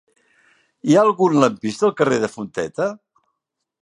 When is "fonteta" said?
2.37-2.89